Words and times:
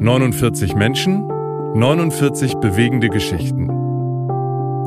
»49 0.00 0.76
Menschen, 0.76 1.26
49 1.74 2.56
bewegende 2.56 3.08
Geschichten. 3.08 3.70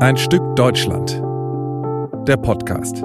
Ein 0.00 0.16
Stück 0.16 0.54
Deutschland. 0.54 1.22
Der 2.26 2.36
Podcast. 2.36 3.02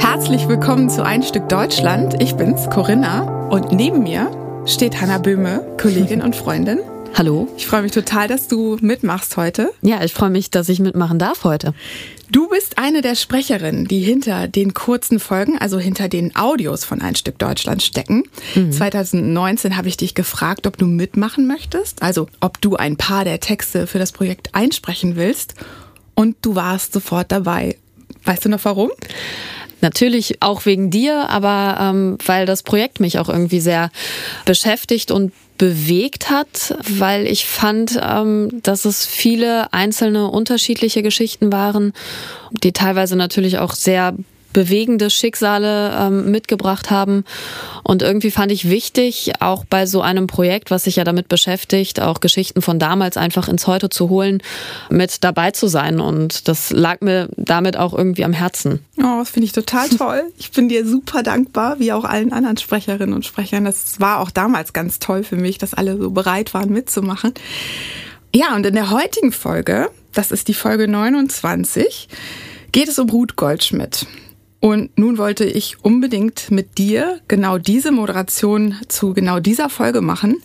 Herzlich 0.00 0.48
willkommen 0.48 0.88
zu 0.88 1.04
Ein 1.04 1.22
Stück 1.22 1.48
Deutschland. 1.48 2.22
Ich 2.22 2.36
bin's, 2.36 2.70
Corinna. 2.70 3.48
Und 3.50 3.70
neben 3.72 4.02
mir 4.02 4.30
steht 4.66 5.00
Hanna 5.00 5.18
Böhme, 5.18 5.64
Kollegin 5.80 6.22
und 6.22 6.36
Freundin. 6.36 6.78
Hallo. 7.14 7.48
Ich 7.56 7.66
freue 7.66 7.82
mich 7.82 7.92
total, 7.92 8.28
dass 8.28 8.48
du 8.48 8.78
mitmachst 8.80 9.36
heute. 9.36 9.70
Ja, 9.82 10.02
ich 10.02 10.12
freue 10.14 10.30
mich, 10.30 10.50
dass 10.50 10.68
ich 10.68 10.78
mitmachen 10.78 11.18
darf 11.18 11.44
heute. 11.44 11.74
Du 12.30 12.48
bist 12.48 12.78
eine 12.78 13.02
der 13.02 13.14
Sprecherinnen, 13.16 13.86
die 13.86 14.00
hinter 14.00 14.48
den 14.48 14.72
kurzen 14.72 15.20
Folgen, 15.20 15.58
also 15.58 15.78
hinter 15.78 16.08
den 16.08 16.34
Audios 16.36 16.84
von 16.84 17.02
Ein 17.02 17.16
Stück 17.16 17.38
Deutschland 17.38 17.82
stecken. 17.82 18.22
Mhm. 18.54 18.72
2019 18.72 19.76
habe 19.76 19.88
ich 19.88 19.96
dich 19.96 20.14
gefragt, 20.14 20.66
ob 20.66 20.78
du 20.78 20.86
mitmachen 20.86 21.46
möchtest, 21.46 22.02
also 22.02 22.28
ob 22.40 22.60
du 22.60 22.76
ein 22.76 22.96
paar 22.96 23.24
der 23.24 23.40
Texte 23.40 23.86
für 23.86 23.98
das 23.98 24.12
Projekt 24.12 24.54
einsprechen 24.54 25.16
willst. 25.16 25.54
Und 26.14 26.36
du 26.42 26.54
warst 26.54 26.92
sofort 26.92 27.32
dabei. 27.32 27.76
Weißt 28.24 28.44
du 28.44 28.48
noch 28.48 28.64
warum? 28.64 28.90
Natürlich 29.82 30.40
auch 30.40 30.64
wegen 30.64 30.90
dir, 30.90 31.28
aber 31.28 31.76
ähm, 31.80 32.16
weil 32.24 32.46
das 32.46 32.62
Projekt 32.62 33.00
mich 33.00 33.18
auch 33.18 33.28
irgendwie 33.28 33.60
sehr 33.60 33.90
beschäftigt 34.44 35.10
und 35.10 35.32
bewegt 35.58 36.30
hat, 36.30 36.76
weil 36.88 37.26
ich 37.26 37.46
fand, 37.46 38.00
ähm, 38.02 38.60
dass 38.62 38.84
es 38.84 39.04
viele 39.04 39.72
einzelne 39.72 40.28
unterschiedliche 40.28 41.02
Geschichten 41.02 41.52
waren, 41.52 41.92
die 42.50 42.72
teilweise 42.72 43.16
natürlich 43.16 43.58
auch 43.58 43.74
sehr 43.74 44.14
bewegende 44.52 45.10
Schicksale 45.10 45.94
ähm, 45.98 46.30
mitgebracht 46.30 46.90
haben. 46.90 47.24
Und 47.82 48.02
irgendwie 48.02 48.30
fand 48.30 48.52
ich 48.52 48.68
wichtig, 48.68 49.32
auch 49.40 49.64
bei 49.64 49.86
so 49.86 50.00
einem 50.00 50.26
Projekt, 50.26 50.70
was 50.70 50.84
sich 50.84 50.96
ja 50.96 51.04
damit 51.04 51.28
beschäftigt, 51.28 52.00
auch 52.00 52.20
Geschichten 52.20 52.62
von 52.62 52.78
damals 52.78 53.16
einfach 53.16 53.48
ins 53.48 53.66
Heute 53.66 53.88
zu 53.88 54.08
holen, 54.08 54.42
mit 54.88 55.24
dabei 55.24 55.50
zu 55.50 55.66
sein. 55.66 56.00
Und 56.00 56.48
das 56.48 56.70
lag 56.70 57.00
mir 57.00 57.28
damit 57.36 57.76
auch 57.76 57.92
irgendwie 57.92 58.24
am 58.24 58.32
Herzen. 58.32 58.84
Oh, 58.98 59.18
das 59.18 59.30
finde 59.30 59.46
ich 59.46 59.52
total 59.52 59.88
toll. 59.98 60.22
Ich 60.38 60.50
bin 60.52 60.68
dir 60.68 60.86
super 60.86 61.22
dankbar, 61.22 61.78
wie 61.78 61.92
auch 61.92 62.04
allen 62.04 62.32
anderen 62.32 62.56
Sprecherinnen 62.56 63.14
und 63.14 63.26
Sprechern. 63.26 63.64
Das 63.64 64.00
war 64.00 64.20
auch 64.20 64.30
damals 64.30 64.72
ganz 64.72 64.98
toll 64.98 65.24
für 65.24 65.36
mich, 65.36 65.58
dass 65.58 65.74
alle 65.74 65.96
so 65.96 66.10
bereit 66.10 66.54
waren 66.54 66.70
mitzumachen. 66.70 67.34
Ja, 68.34 68.54
und 68.54 68.64
in 68.64 68.74
der 68.74 68.90
heutigen 68.90 69.32
Folge, 69.32 69.90
das 70.12 70.30
ist 70.30 70.48
die 70.48 70.54
Folge 70.54 70.88
29, 70.88 72.08
geht 72.72 72.88
es 72.88 72.98
um 72.98 73.10
Ruth 73.10 73.36
Goldschmidt. 73.36 74.06
Und 74.62 74.96
nun 74.96 75.18
wollte 75.18 75.44
ich 75.44 75.84
unbedingt 75.84 76.52
mit 76.52 76.78
dir 76.78 77.18
genau 77.26 77.58
diese 77.58 77.90
Moderation 77.90 78.76
zu 78.86 79.12
genau 79.12 79.40
dieser 79.40 79.68
Folge 79.68 80.02
machen, 80.02 80.36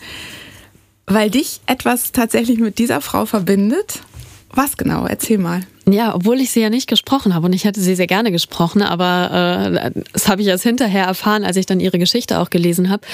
weil 1.06 1.30
dich 1.30 1.62
etwas 1.68 2.14
tatsächlich 2.14 2.58
mit 2.58 2.80
dieser 2.80 3.00
Frau 3.00 3.28
verbindet. 3.28 4.02
Was 4.50 4.76
genau? 4.76 5.06
Erzähl 5.06 5.38
mal. 5.38 5.62
Ja, 5.88 6.16
obwohl 6.16 6.42
ich 6.42 6.50
sie 6.50 6.62
ja 6.62 6.72
nicht 6.72 6.90
gesprochen 6.90 7.36
habe 7.36 7.46
und 7.46 7.54
ich 7.54 7.64
hätte 7.64 7.80
sie 7.80 7.94
sehr 7.94 8.08
gerne 8.08 8.32
gesprochen, 8.32 8.82
aber 8.82 9.84
äh, 9.86 10.02
das 10.14 10.28
habe 10.28 10.42
ich 10.42 10.48
erst 10.48 10.64
hinterher 10.64 11.06
erfahren, 11.06 11.44
als 11.44 11.56
ich 11.56 11.68
dann 11.68 11.80
ihre 11.80 12.00
Geschichte 12.00 12.40
auch 12.40 12.50
gelesen 12.50 12.90
habe. 12.90 13.06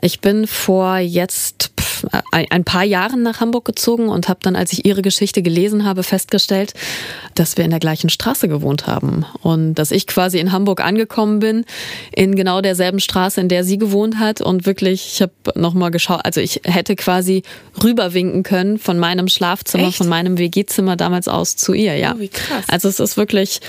Ich 0.00 0.20
bin 0.20 0.46
vor 0.46 0.98
jetzt 0.98 1.75
ein 2.30 2.64
paar 2.64 2.84
Jahren 2.84 3.22
nach 3.22 3.40
Hamburg 3.40 3.64
gezogen 3.64 4.08
und 4.08 4.28
habe 4.28 4.40
dann, 4.42 4.56
als 4.56 4.72
ich 4.72 4.84
ihre 4.84 5.02
Geschichte 5.02 5.42
gelesen 5.42 5.84
habe, 5.84 6.02
festgestellt, 6.02 6.74
dass 7.34 7.56
wir 7.56 7.64
in 7.64 7.70
der 7.70 7.80
gleichen 7.80 8.10
Straße 8.10 8.48
gewohnt 8.48 8.86
haben 8.86 9.24
und 9.42 9.74
dass 9.74 9.90
ich 9.90 10.06
quasi 10.06 10.38
in 10.38 10.52
Hamburg 10.52 10.80
angekommen 10.80 11.38
bin, 11.38 11.64
in 12.12 12.34
genau 12.34 12.60
derselben 12.60 13.00
Straße, 13.00 13.40
in 13.40 13.48
der 13.48 13.64
sie 13.64 13.78
gewohnt 13.78 14.18
hat 14.18 14.40
und 14.40 14.66
wirklich, 14.66 15.12
ich 15.14 15.22
habe 15.22 15.32
nochmal 15.54 15.90
geschaut, 15.90 16.20
also 16.24 16.40
ich 16.40 16.60
hätte 16.64 16.96
quasi 16.96 17.42
rüberwinken 17.82 18.42
können 18.42 18.78
von 18.78 18.98
meinem 18.98 19.28
Schlafzimmer, 19.28 19.88
Echt? 19.88 19.98
von 19.98 20.08
meinem 20.08 20.38
WG-Zimmer 20.38 20.96
damals 20.96 21.28
aus 21.28 21.56
zu 21.56 21.72
ihr, 21.72 21.96
ja. 21.96 22.14
Oh, 22.16 22.20
wie 22.20 22.28
krass. 22.28 22.64
Also 22.68 22.88
es 22.88 23.00
ist 23.00 23.16
wirklich 23.16 23.60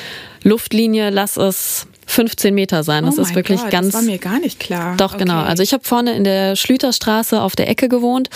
Luftlinie, 0.44 1.10
lass 1.10 1.38
es 1.38 1.88
15 2.08 2.56
Meter 2.56 2.84
sein. 2.84 3.06
Das 3.06 3.20
oh 3.20 3.22
ist 3.22 3.36
wirklich 3.36 3.62
God, 3.62 3.70
ganz. 3.70 3.88
Das 3.88 3.96
war 3.96 4.02
mir 4.02 4.18
gar 4.18 4.40
nicht 4.40 4.60
klar. 4.60 4.96
Doch, 4.98 5.14
okay. 5.14 5.26
genau. 5.26 5.42
Also 5.42 5.62
ich 5.62 5.74
habe 5.74 5.84
vorne 5.84 6.16
in 6.16 6.24
der 6.24 6.56
Schlüterstraße 6.56 7.42
auf 7.42 7.56
der 7.56 7.70
Ecke 7.70 7.90
gewohnt 7.90 8.30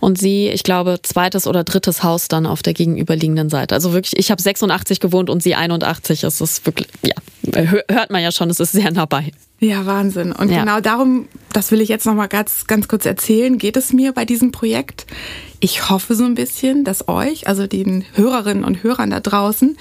und 0.00 0.16
sie, 0.16 0.48
ich 0.48 0.62
glaube, 0.62 1.00
zweites 1.02 1.46
oder 1.46 1.64
drittes 1.64 2.02
Haus 2.02 2.28
dann 2.28 2.46
auf 2.46 2.62
der 2.62 2.72
gegenüberliegenden 2.72 3.50
Seite. 3.50 3.74
Also 3.74 3.92
wirklich, 3.92 4.18
ich 4.18 4.30
habe 4.30 4.40
86 4.40 5.00
gewohnt 5.00 5.28
und 5.28 5.42
sie 5.42 5.54
81. 5.54 6.24
Es 6.24 6.40
ist 6.40 6.64
wirklich, 6.64 6.88
ja, 7.02 7.14
hört 7.90 8.10
man 8.10 8.22
ja 8.22 8.32
schon, 8.32 8.48
es 8.48 8.60
ist 8.60 8.72
sehr 8.72 8.90
nah 8.90 9.06
bei. 9.06 9.32
Ja, 9.58 9.86
Wahnsinn. 9.86 10.32
Und 10.32 10.50
ja. 10.50 10.60
genau 10.60 10.80
darum, 10.80 11.28
das 11.52 11.70
will 11.70 11.80
ich 11.80 11.88
jetzt 11.88 12.04
nochmal 12.04 12.28
ganz, 12.28 12.66
ganz 12.66 12.88
kurz 12.88 13.06
erzählen, 13.06 13.56
geht 13.56 13.76
es 13.76 13.92
mir 13.92 14.12
bei 14.12 14.26
diesem 14.26 14.52
Projekt. 14.52 15.06
Ich 15.60 15.88
hoffe 15.88 16.14
so 16.14 16.24
ein 16.24 16.34
bisschen, 16.34 16.84
dass 16.84 17.08
euch, 17.08 17.48
also 17.48 17.66
den 17.66 18.04
Hörerinnen 18.14 18.64
und 18.64 18.82
Hörern 18.82 19.10
da 19.10 19.20
draußen, 19.20 19.78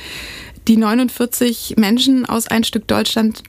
die 0.68 0.78
49 0.78 1.76
Menschen 1.78 2.26
aus 2.26 2.48
ein 2.48 2.64
Stück 2.64 2.88
Deutschland 2.88 3.44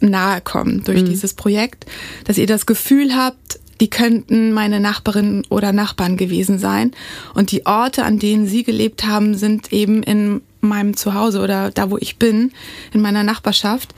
nahe 0.00 0.40
kommen 0.40 0.82
durch 0.84 1.02
mhm. 1.02 1.06
dieses 1.06 1.34
Projekt, 1.34 1.86
dass 2.24 2.38
ihr 2.38 2.46
das 2.46 2.66
Gefühl 2.66 3.14
habt, 3.14 3.60
die 3.80 3.90
könnten 3.90 4.52
meine 4.52 4.80
Nachbarinnen 4.80 5.44
oder 5.48 5.72
Nachbarn 5.72 6.16
gewesen 6.16 6.58
sein. 6.58 6.92
Und 7.34 7.50
die 7.50 7.66
Orte, 7.66 8.04
an 8.04 8.18
denen 8.18 8.46
sie 8.46 8.62
gelebt 8.62 9.04
haben, 9.04 9.34
sind 9.34 9.72
eben 9.72 10.02
in 10.02 10.40
meinem 10.60 10.96
Zuhause 10.96 11.40
oder 11.40 11.70
da, 11.70 11.90
wo 11.90 11.98
ich 11.98 12.16
bin, 12.16 12.52
in 12.92 13.00
meiner 13.00 13.24
Nachbarschaft. 13.24 13.94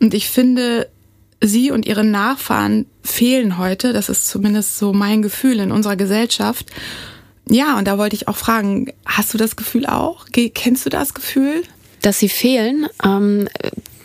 Und 0.00 0.14
ich 0.14 0.30
finde, 0.30 0.88
sie 1.42 1.70
und 1.70 1.86
ihre 1.86 2.04
Nachfahren 2.04 2.86
fehlen 3.02 3.58
heute. 3.58 3.92
Das 3.92 4.08
ist 4.08 4.28
zumindest 4.28 4.78
so 4.78 4.92
mein 4.92 5.22
Gefühl 5.22 5.60
in 5.60 5.72
unserer 5.72 5.96
Gesellschaft. 5.96 6.66
Ja, 7.50 7.78
und 7.78 7.86
da 7.86 7.98
wollte 7.98 8.16
ich 8.16 8.28
auch 8.28 8.36
fragen, 8.36 8.92
hast 9.06 9.32
du 9.32 9.38
das 9.38 9.56
Gefühl 9.56 9.86
auch? 9.86 10.26
Kennst 10.32 10.86
du 10.86 10.90
das 10.90 11.14
Gefühl? 11.14 11.62
Dass 12.02 12.18
sie 12.18 12.28
fehlen. 12.28 12.86
Ähm, 13.04 13.48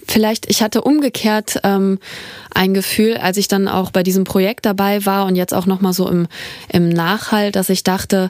vielleicht, 0.07 0.49
ich 0.49 0.61
hatte 0.61 0.81
umgekehrt 0.81 1.59
ähm, 1.63 1.99
ein 2.53 2.73
Gefühl, 2.73 3.17
als 3.17 3.37
ich 3.37 3.47
dann 3.47 3.67
auch 3.67 3.91
bei 3.91 4.03
diesem 4.03 4.23
Projekt 4.23 4.65
dabei 4.65 5.05
war 5.05 5.25
und 5.25 5.35
jetzt 5.35 5.53
auch 5.53 5.65
nochmal 5.65 5.93
so 5.93 6.07
im, 6.09 6.27
im 6.69 6.89
Nachhall, 6.89 7.51
dass 7.51 7.69
ich 7.69 7.83
dachte, 7.83 8.29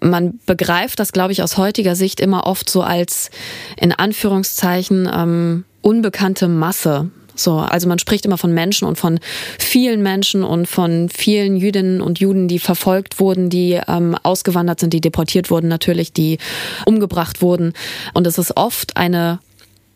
man 0.00 0.38
begreift 0.46 1.00
das, 1.00 1.12
glaube 1.12 1.32
ich, 1.32 1.42
aus 1.42 1.56
heutiger 1.56 1.96
Sicht 1.96 2.20
immer 2.20 2.46
oft 2.46 2.68
so 2.68 2.82
als 2.82 3.30
in 3.76 3.92
Anführungszeichen 3.92 5.08
ähm, 5.12 5.64
unbekannte 5.82 6.48
Masse. 6.48 7.10
So, 7.38 7.58
also 7.58 7.88
man 7.88 7.98
spricht 7.98 8.24
immer 8.26 8.38
von 8.38 8.52
Menschen 8.52 8.86
und 8.86 8.96
von 8.96 9.20
vielen 9.58 10.02
Menschen 10.02 10.44
und 10.44 10.66
von 10.66 11.08
vielen 11.08 11.56
Jüdinnen 11.56 12.00
und 12.00 12.18
Juden, 12.18 12.48
die 12.48 12.58
verfolgt 12.58 13.20
wurden, 13.20 13.50
die 13.50 13.80
ähm, 13.88 14.16
ausgewandert 14.22 14.80
sind, 14.80 14.92
die 14.92 15.00
deportiert 15.00 15.50
wurden, 15.50 15.68
natürlich, 15.68 16.12
die 16.12 16.38
umgebracht 16.84 17.42
wurden. 17.42 17.72
Und 18.14 18.26
es 18.26 18.38
ist 18.38 18.56
oft 18.56 18.96
eine 18.96 19.40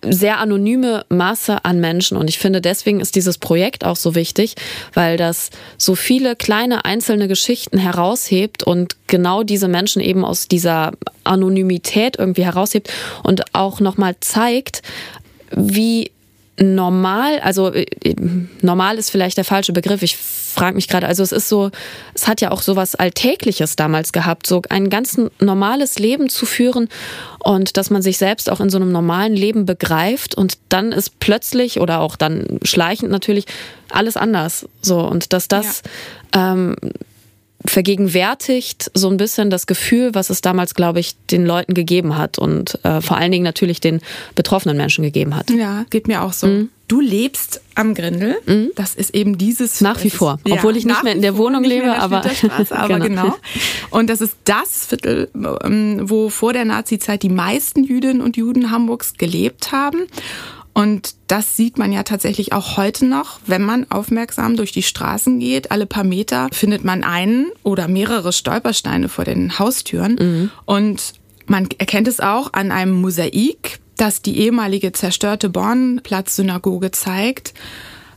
sehr 0.02 0.38
anonyme 0.38 1.04
Masse 1.08 1.64
an 1.64 1.80
Menschen. 1.80 2.16
Und 2.16 2.28
ich 2.28 2.38
finde, 2.38 2.60
deswegen 2.60 3.00
ist 3.00 3.16
dieses 3.16 3.38
Projekt 3.38 3.84
auch 3.84 3.96
so 3.96 4.14
wichtig, 4.14 4.54
weil 4.94 5.16
das 5.16 5.50
so 5.76 5.94
viele 5.94 6.36
kleine 6.36 6.84
einzelne 6.84 7.28
Geschichten 7.28 7.78
heraushebt 7.78 8.62
und 8.62 8.96
genau 9.06 9.42
diese 9.42 9.68
Menschen 9.68 10.00
eben 10.00 10.24
aus 10.24 10.48
dieser 10.48 10.92
Anonymität 11.24 12.18
irgendwie 12.18 12.44
heraushebt 12.44 12.90
und 13.22 13.54
auch 13.54 13.80
nochmal 13.80 14.16
zeigt, 14.20 14.82
wie 15.54 16.12
normal, 16.60 17.41
also 17.41 17.72
äh, 17.72 17.87
normal 18.60 18.98
ist 18.98 19.10
vielleicht 19.10 19.37
der 19.37 19.44
falsche 19.44 19.72
Begriff. 19.72 20.03
Ich 20.03 20.16
frage 20.16 20.75
mich 20.75 20.88
gerade, 20.88 21.06
also 21.06 21.22
es 21.22 21.32
ist 21.32 21.48
so, 21.48 21.71
es 22.15 22.28
hat 22.28 22.41
ja 22.41 22.50
auch 22.50 22.60
so 22.60 22.76
was 22.76 22.94
Alltägliches 22.94 23.76
damals 23.76 24.12
gehabt, 24.12 24.47
so 24.47 24.62
ein 24.69 24.90
ganz 24.90 25.19
normales 25.38 25.99
Leben 25.99 26.29
zu 26.29 26.44
führen 26.44 26.88
und 27.38 27.76
dass 27.76 27.90
man 27.90 28.02
sich 28.02 28.19
selbst 28.19 28.50
auch 28.50 28.61
in 28.61 28.69
so 28.69 28.76
einem 28.76 28.93
normalen 28.93 29.34
Leben 29.34 29.64
begreift 29.64 30.34
und 30.34 30.58
dann 30.69 30.93
ist 30.93 31.19
plötzlich 31.19 31.81
oder 31.81 32.00
auch 32.00 32.17
dann 32.17 32.58
schleichend 32.62 33.11
natürlich 33.11 33.46
alles 33.88 34.17
anders. 34.17 34.69
So 34.82 35.00
und 35.00 35.32
dass 35.32 35.49
das 35.49 35.82
ja. 36.34 36.52
ähm, 36.52 36.76
vergegenwärtigt 37.64 38.90
so 38.94 39.08
ein 39.10 39.16
bisschen 39.16 39.50
das 39.50 39.66
Gefühl, 39.66 40.14
was 40.14 40.30
es 40.30 40.40
damals, 40.40 40.74
glaube 40.74 41.00
ich, 41.00 41.16
den 41.30 41.44
Leuten 41.44 41.74
gegeben 41.74 42.16
hat 42.16 42.38
und 42.38 42.82
äh, 42.84 43.00
vor 43.00 43.16
allen 43.16 43.32
Dingen 43.32 43.44
natürlich 43.44 43.80
den 43.80 44.00
betroffenen 44.34 44.76
Menschen 44.76 45.04
gegeben 45.04 45.36
hat. 45.36 45.50
Ja, 45.50 45.84
geht 45.90 46.08
mir 46.08 46.22
auch 46.22 46.32
so. 46.32 46.46
Mhm. 46.46 46.70
Du 46.88 47.00
lebst 47.00 47.60
am 47.76 47.94
Grindel. 47.94 48.36
Mhm. 48.46 48.72
Das 48.74 48.96
ist 48.96 49.14
eben 49.14 49.38
dieses. 49.38 49.80
Nach 49.80 50.02
wie 50.02 50.10
vor. 50.10 50.40
Ist, 50.44 50.52
Obwohl 50.52 50.76
ich 50.76 50.84
nicht 50.84 51.04
mehr 51.04 51.12
in 51.12 51.22
der 51.22 51.36
Wohnung 51.36 51.62
lebe, 51.62 51.84
der 51.84 52.02
aber. 52.02 52.24
aber 52.70 52.98
genau. 52.98 53.22
genau. 53.22 53.36
Und 53.90 54.10
das 54.10 54.20
ist 54.20 54.34
das 54.44 54.86
Viertel, 54.86 55.28
ähm, 55.62 56.00
wo 56.10 56.30
vor 56.30 56.52
der 56.52 56.64
Nazizeit 56.64 57.22
die 57.22 57.28
meisten 57.28 57.84
Jüdinnen 57.84 58.20
und 58.20 58.36
Juden 58.36 58.72
Hamburgs 58.72 59.14
gelebt 59.14 59.70
haben. 59.70 60.06
Und 60.72 61.14
das 61.26 61.56
sieht 61.56 61.78
man 61.78 61.93
ja 61.93 62.02
tatsächlich 62.05 62.52
auch 62.52 62.76
heute 62.76 63.05
noch, 63.06 63.40
wenn 63.46 63.62
man 63.62 63.90
aufmerksam 63.90 64.56
durch 64.56 64.72
die 64.72 64.82
Straßen 64.82 65.40
geht. 65.40 65.70
Alle 65.70 65.87
paar 65.87 66.05
Meter 66.05 66.49
findet 66.52 66.84
man 66.84 67.05
einen 67.05 67.50
oder 67.62 67.88
mehrere 67.88 68.32
Stolpersteine 68.32 69.08
vor 69.08 69.25
den 69.25 69.58
Haustüren. 69.58 70.14
Mhm. 70.14 70.50
Und 70.64 71.14
man 71.46 71.69
erkennt 71.78 72.08
es 72.08 72.20
auch 72.20 72.52
an 72.52 72.70
einem 72.70 73.00
Mosaik, 73.00 73.81
das 73.96 74.22
die 74.22 74.38
ehemalige 74.38 74.93
zerstörte 74.93 75.50
Bornplatz-Synagoge 75.50 76.90
zeigt 76.93 77.52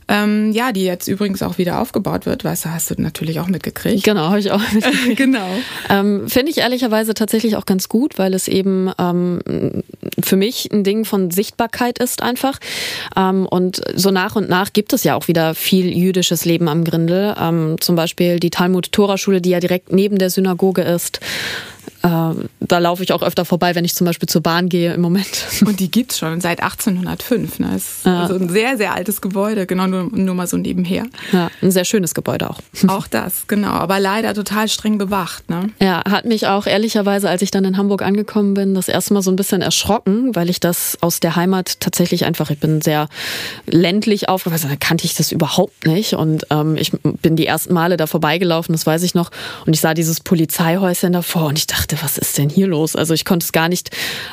ähm, 0.08 0.52
ja, 0.52 0.72
die 0.72 0.84
jetzt 0.84 1.08
übrigens 1.08 1.42
auch 1.42 1.58
wieder 1.58 1.80
aufgebaut 1.80 2.26
wird, 2.26 2.44
weißt 2.44 2.66
du, 2.66 2.70
hast 2.70 2.90
du 2.90 2.94
natürlich 2.98 3.40
auch 3.40 3.48
mitgekriegt. 3.48 4.04
Genau, 4.04 4.28
habe 4.28 4.38
ich 4.38 4.50
auch 4.50 4.60
mitgekriegt. 4.72 5.16
genau. 5.16 5.48
Ähm, 5.88 6.28
Finde 6.28 6.50
ich 6.50 6.58
ehrlicherweise 6.58 7.14
tatsächlich 7.14 7.56
auch 7.56 7.66
ganz 7.66 7.88
gut, 7.88 8.18
weil 8.18 8.34
es 8.34 8.48
eben 8.48 8.90
ähm, 8.98 9.40
für 10.22 10.36
mich 10.36 10.70
ein 10.72 10.84
Ding 10.84 11.04
von 11.04 11.30
Sichtbarkeit 11.30 11.98
ist 11.98 12.22
einfach. 12.22 12.58
Ähm, 13.16 13.46
und 13.46 13.80
so 13.94 14.10
nach 14.10 14.36
und 14.36 14.48
nach 14.48 14.72
gibt 14.72 14.92
es 14.92 15.04
ja 15.04 15.14
auch 15.14 15.28
wieder 15.28 15.54
viel 15.54 15.96
jüdisches 15.96 16.44
Leben 16.44 16.68
am 16.68 16.84
Grindel. 16.84 17.34
Ähm, 17.40 17.76
zum 17.80 17.96
Beispiel 17.96 18.40
die 18.40 18.50
Talmud-Tora-Schule, 18.50 19.40
die 19.40 19.50
ja 19.50 19.60
direkt 19.60 19.92
neben 19.92 20.18
der 20.18 20.30
Synagoge 20.30 20.82
ist. 20.82 21.20
Äh, 22.04 22.34
da 22.60 22.78
laufe 22.78 23.02
ich 23.02 23.12
auch 23.12 23.22
öfter 23.22 23.46
vorbei, 23.46 23.74
wenn 23.74 23.84
ich 23.84 23.94
zum 23.94 24.04
Beispiel 24.04 24.28
zur 24.28 24.42
Bahn 24.42 24.68
gehe 24.68 24.92
im 24.92 25.00
Moment. 25.00 25.46
Und 25.66 25.80
die 25.80 25.90
gibt's 25.90 26.18
schon 26.18 26.40
seit 26.42 26.62
1805. 26.62 27.58
Ne? 27.60 27.76
Ist 27.76 28.04
ja. 28.04 28.22
also 28.22 28.34
ein 28.34 28.50
sehr, 28.50 28.76
sehr 28.76 28.94
altes 28.94 29.22
Gebäude, 29.22 29.66
genau 29.66 29.86
nur, 29.86 30.04
nur 30.12 30.34
mal 30.34 30.46
so 30.46 30.58
nebenher. 30.58 31.06
Ja, 31.32 31.50
ein 31.62 31.70
sehr 31.70 31.86
schönes 31.86 32.14
Gebäude 32.14 32.50
auch. 32.50 32.60
Auch 32.88 33.06
das, 33.06 33.46
genau. 33.46 33.70
Aber 33.70 33.98
leider 33.98 34.34
total 34.34 34.68
streng 34.68 34.98
bewacht. 34.98 35.48
Ne? 35.48 35.70
Ja, 35.80 36.02
hat 36.08 36.26
mich 36.26 36.46
auch 36.46 36.66
ehrlicherweise, 36.66 37.30
als 37.30 37.40
ich 37.40 37.50
dann 37.50 37.64
in 37.64 37.78
Hamburg 37.78 38.02
angekommen 38.02 38.52
bin, 38.52 38.74
das 38.74 38.88
erste 38.88 39.14
Mal 39.14 39.22
so 39.22 39.30
ein 39.30 39.36
bisschen 39.36 39.62
erschrocken, 39.62 40.34
weil 40.36 40.50
ich 40.50 40.60
das 40.60 40.98
aus 41.00 41.20
der 41.20 41.36
Heimat 41.36 41.80
tatsächlich 41.80 42.26
einfach, 42.26 42.50
ich 42.50 42.58
bin 42.58 42.82
sehr 42.82 43.08
ländlich 43.66 44.28
aufgewachsen, 44.28 44.68
da 44.68 44.76
kannte 44.76 45.06
ich 45.06 45.14
das 45.14 45.32
überhaupt 45.32 45.86
nicht. 45.86 46.12
Und 46.12 46.46
ähm, 46.50 46.76
ich 46.76 46.92
bin 46.92 47.36
die 47.36 47.46
ersten 47.46 47.72
Male 47.72 47.96
da 47.96 48.06
vorbeigelaufen, 48.06 48.74
das 48.74 48.86
weiß 48.86 49.02
ich 49.02 49.14
noch. 49.14 49.30
Und 49.64 49.72
ich 49.72 49.80
sah 49.80 49.94
dieses 49.94 50.20
Polizeihäuschen 50.20 51.14
davor 51.14 51.46
und 51.46 51.58
ich 51.58 51.66
dachte, 51.66 51.93
dachte, 51.94 52.04
was 52.04 52.18
ist 52.18 52.38
denn 52.38 52.48
hier 52.48 52.66
los? 52.66 52.96
Also 52.96 53.14
ich 53.14 53.24
konnte 53.24 53.44
es 53.44 53.52
gar 53.52 53.68
nicht 53.68 53.90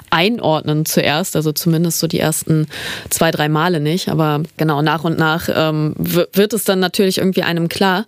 einordnen 0.09 0.85
zuerst, 0.85 1.35
also 1.35 1.51
zumindest 1.51 1.99
so 1.99 2.07
die 2.07 2.19
ersten 2.19 2.67
zwei, 3.09 3.31
drei 3.31 3.49
Male 3.49 3.79
nicht. 3.79 4.09
Aber 4.09 4.41
genau, 4.57 4.81
nach 4.81 5.03
und 5.03 5.17
nach 5.17 5.49
ähm, 5.53 5.93
wird 5.97 6.53
es 6.53 6.63
dann 6.63 6.79
natürlich 6.79 7.17
irgendwie 7.17 7.43
einem 7.43 7.69
klar. 7.69 8.05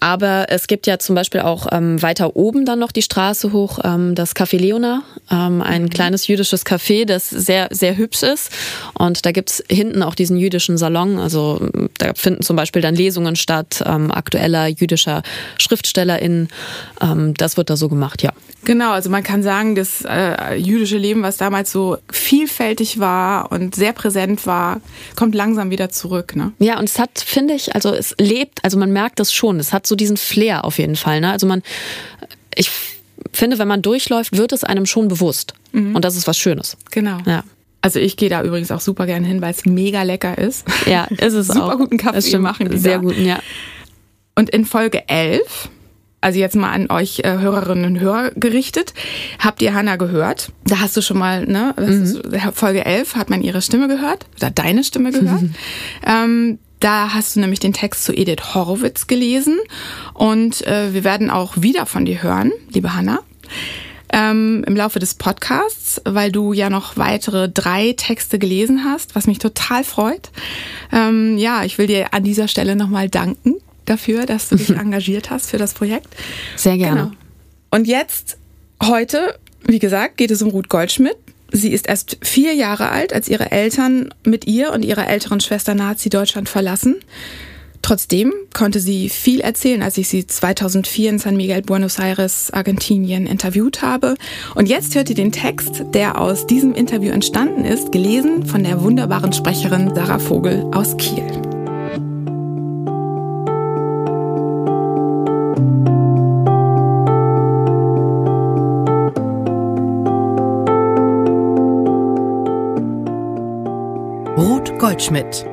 Aber 0.00 0.46
es 0.48 0.66
gibt 0.66 0.86
ja 0.86 0.98
zum 0.98 1.14
Beispiel 1.14 1.40
auch 1.40 1.66
ähm, 1.70 2.00
weiter 2.02 2.36
oben 2.36 2.64
dann 2.64 2.78
noch 2.78 2.92
die 2.92 3.02
Straße 3.02 3.52
hoch, 3.52 3.78
ähm, 3.84 4.14
das 4.14 4.34
Café 4.34 4.58
Leona, 4.58 5.02
ähm, 5.30 5.62
ein 5.62 5.84
mhm. 5.84 5.90
kleines 5.90 6.26
jüdisches 6.26 6.64
Café, 6.64 7.04
das 7.04 7.30
sehr, 7.30 7.68
sehr 7.70 7.96
hübsch 7.96 8.22
ist. 8.22 8.50
Und 8.94 9.26
da 9.26 9.32
gibt's 9.32 9.62
hinten 9.68 10.02
auch 10.02 10.14
diesen 10.14 10.36
jüdischen 10.36 10.78
Salon. 10.78 11.18
Also 11.18 11.68
da 11.98 12.12
finden 12.14 12.42
zum 12.42 12.56
Beispiel 12.56 12.82
dann 12.82 12.94
Lesungen 12.94 13.36
statt, 13.36 13.82
ähm, 13.86 14.10
aktueller 14.10 14.66
jüdischer 14.66 15.22
SchriftstellerInnen. 15.58 16.48
Ähm, 17.00 17.34
das 17.34 17.56
wird 17.56 17.70
da 17.70 17.76
so 17.76 17.88
gemacht, 17.88 18.22
ja. 18.22 18.32
Genau, 18.64 18.91
also 18.92 19.10
man 19.10 19.22
kann 19.22 19.42
sagen, 19.42 19.74
das 19.74 20.04
äh, 20.06 20.54
jüdische 20.56 20.98
Leben, 20.98 21.22
was 21.22 21.36
damals 21.36 21.72
so 21.72 21.98
vielfältig 22.10 22.98
war 22.98 23.50
und 23.52 23.74
sehr 23.74 23.92
präsent 23.92 24.46
war, 24.46 24.80
kommt 25.16 25.34
langsam 25.34 25.70
wieder 25.70 25.90
zurück. 25.90 26.36
Ne? 26.36 26.52
Ja, 26.58 26.78
und 26.78 26.84
es 26.88 26.98
hat, 26.98 27.18
finde 27.18 27.54
ich, 27.54 27.74
also 27.74 27.92
es 27.92 28.14
lebt, 28.18 28.64
also 28.64 28.78
man 28.78 28.92
merkt 28.92 29.20
das 29.20 29.32
schon, 29.32 29.58
es 29.60 29.72
hat 29.72 29.86
so 29.86 29.96
diesen 29.96 30.16
Flair 30.16 30.64
auf 30.64 30.78
jeden 30.78 30.96
Fall. 30.96 31.20
Ne? 31.20 31.30
Also 31.30 31.46
man, 31.46 31.62
ich 32.54 32.70
finde, 33.32 33.58
wenn 33.58 33.68
man 33.68 33.82
durchläuft, 33.82 34.36
wird 34.36 34.52
es 34.52 34.64
einem 34.64 34.86
schon 34.86 35.08
bewusst. 35.08 35.54
Mhm. 35.72 35.94
Und 35.96 36.04
das 36.04 36.16
ist 36.16 36.26
was 36.26 36.38
Schönes. 36.38 36.76
Genau. 36.90 37.18
Ja. 37.26 37.44
Also 37.80 37.98
ich 37.98 38.16
gehe 38.16 38.28
da 38.28 38.42
übrigens 38.42 38.70
auch 38.70 38.80
super 38.80 39.06
gern 39.06 39.24
hin, 39.24 39.42
weil 39.42 39.50
es 39.50 39.66
mega 39.66 40.02
lecker 40.04 40.38
ist. 40.38 40.64
Ja, 40.86 41.04
ist 41.04 41.34
es 41.34 41.46
super 41.48 41.60
auch. 41.60 41.70
Super 41.72 41.76
guten 41.78 41.96
Kaffee 41.98 42.38
machen. 42.38 42.78
Sehr 42.78 42.98
da. 42.98 43.02
guten, 43.02 43.24
ja. 43.24 43.40
Und 44.34 44.50
in 44.50 44.64
Folge 44.64 45.08
11 45.08 45.68
also 46.22 46.38
jetzt 46.38 46.56
mal 46.56 46.70
an 46.70 46.90
euch 46.90 47.20
äh, 47.20 47.38
Hörerinnen 47.38 47.84
und 47.84 48.00
Hörer 48.00 48.30
gerichtet. 48.36 48.94
Habt 49.38 49.60
ihr 49.60 49.74
Hannah 49.74 49.96
gehört? 49.96 50.52
Da 50.64 50.78
hast 50.78 50.96
du 50.96 51.02
schon 51.02 51.18
mal, 51.18 51.44
ne, 51.44 51.74
mhm. 51.76 52.52
Folge 52.54 52.86
11 52.86 53.16
hat 53.16 53.28
man 53.28 53.42
ihre 53.42 53.60
Stimme 53.60 53.88
gehört 53.88 54.24
oder 54.36 54.50
deine 54.50 54.84
Stimme 54.84 55.10
gehört. 55.10 55.42
Mhm. 55.42 55.54
Ähm, 56.06 56.58
da 56.80 57.12
hast 57.12 57.36
du 57.36 57.40
nämlich 57.40 57.60
den 57.60 57.72
Text 57.72 58.04
zu 58.04 58.12
Edith 58.12 58.54
Horowitz 58.54 59.06
gelesen 59.06 59.58
und 60.14 60.66
äh, 60.66 60.94
wir 60.94 61.04
werden 61.04 61.30
auch 61.30 61.54
wieder 61.56 61.86
von 61.86 62.04
dir 62.04 62.22
hören, 62.22 62.52
liebe 62.70 62.94
Hannah. 62.94 63.20
Ähm, 64.14 64.62
im 64.66 64.76
Laufe 64.76 64.98
des 64.98 65.14
Podcasts, 65.14 66.00
weil 66.04 66.30
du 66.30 66.52
ja 66.52 66.68
noch 66.68 66.98
weitere 66.98 67.48
drei 67.48 67.94
Texte 67.96 68.38
gelesen 68.38 68.84
hast, 68.84 69.14
was 69.14 69.26
mich 69.26 69.38
total 69.38 69.84
freut. 69.84 70.30
Ähm, 70.92 71.38
ja, 71.38 71.64
ich 71.64 71.78
will 71.78 71.86
dir 71.86 72.12
an 72.12 72.22
dieser 72.22 72.46
Stelle 72.46 72.76
nochmal 72.76 73.08
danken 73.08 73.61
dafür, 73.84 74.26
dass 74.26 74.48
du 74.48 74.56
dich 74.56 74.70
engagiert 74.70 75.30
hast 75.30 75.50
für 75.50 75.58
das 75.58 75.74
Projekt. 75.74 76.08
Sehr 76.56 76.76
gerne. 76.76 77.00
Genau. 77.02 77.12
Und 77.70 77.86
jetzt, 77.86 78.36
heute, 78.82 79.38
wie 79.64 79.78
gesagt, 79.78 80.16
geht 80.16 80.30
es 80.30 80.42
um 80.42 80.50
Ruth 80.50 80.68
Goldschmidt. 80.68 81.16
Sie 81.50 81.72
ist 81.72 81.86
erst 81.86 82.18
vier 82.22 82.54
Jahre 82.54 82.88
alt, 82.90 83.12
als 83.12 83.28
ihre 83.28 83.50
Eltern 83.50 84.12
mit 84.24 84.46
ihr 84.46 84.72
und 84.72 84.84
ihrer 84.84 85.06
älteren 85.08 85.40
Schwester 85.40 85.74
Nazi-Deutschland 85.74 86.48
verlassen. 86.48 86.96
Trotzdem 87.82 88.32
konnte 88.54 88.78
sie 88.78 89.08
viel 89.08 89.40
erzählen, 89.40 89.82
als 89.82 89.98
ich 89.98 90.08
sie 90.08 90.24
2004 90.24 91.10
in 91.10 91.18
San 91.18 91.36
Miguel, 91.36 91.62
Buenos 91.62 91.98
Aires, 91.98 92.52
Argentinien 92.52 93.26
interviewt 93.26 93.82
habe. 93.82 94.14
Und 94.54 94.68
jetzt 94.68 94.94
hört 94.94 95.10
ihr 95.10 95.16
den 95.16 95.32
Text, 95.32 95.82
der 95.92 96.20
aus 96.20 96.46
diesem 96.46 96.74
Interview 96.74 97.10
entstanden 97.10 97.64
ist, 97.64 97.90
gelesen 97.90 98.46
von 98.46 98.62
der 98.62 98.82
wunderbaren 98.82 99.32
Sprecherin 99.32 99.92
Sarah 99.94 100.20
Vogel 100.20 100.64
aus 100.72 100.96
Kiel. 100.96 101.51
Goldschmidt. 115.02 115.44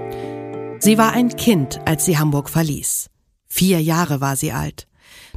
Sie 0.78 1.00
war 1.00 1.14
ein 1.14 1.36
Kind, 1.36 1.80
als 1.86 2.06
sie 2.06 2.20
Hamburg 2.20 2.52
verließ. 2.52 3.10
Vier 3.48 3.82
Jahre 3.82 4.22
war 4.22 4.36
sie 4.36 4.52
alt. 4.52 4.86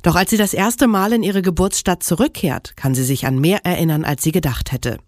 Doch 0.03 0.17
als 0.17 0.29
sie 0.29 0.37
das 0.37 0.53
erste 0.53 0.87
Mal 0.87 1.15
in 1.15 1.23
ihre 1.23 1.41
Geburtsstadt 1.41 2.03
zurückkehrt, 2.03 2.77
kann 2.77 2.95
sie 2.95 3.05
sich 3.05 3.25
an 3.25 3.39
mehr 3.39 3.65
erinnern, 3.65 4.05
als 4.05 4.23
sie 4.23 4.31
gedacht 4.31 4.71
hätte. 4.71 4.99